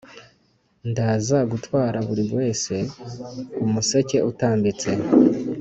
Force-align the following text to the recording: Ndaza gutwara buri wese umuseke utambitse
Ndaza 0.89 1.37
gutwara 1.51 1.97
buri 2.07 2.23
wese 2.35 2.73
umuseke 3.65 4.17
utambitse 4.29 4.89